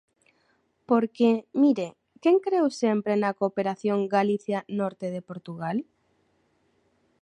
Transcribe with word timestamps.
Porque 0.89 1.27
mire, 1.63 1.87
¿quen 2.21 2.37
creu 2.45 2.67
sempre 2.83 3.13
na 3.21 3.31
cooperación 3.39 3.99
Galicia-norte 4.15 5.07
de 5.15 5.21
Portugal? 5.29 5.77